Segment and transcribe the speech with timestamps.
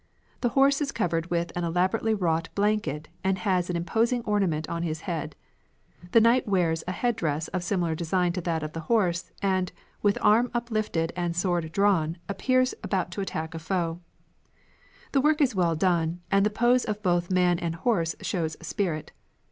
[0.39, 4.81] The horse is covered with an elaborately wrought blanket and has an imposing ornament on
[4.81, 5.35] his head.
[6.11, 7.95] The knight wears a headdress of design similar
[8.31, 13.21] to that of the horse and, with arm uplifted and sword drawn, appears about to
[13.21, 13.99] attack a foe.
[15.11, 19.11] This work is well done, and the pose of both man and horse shows spirit.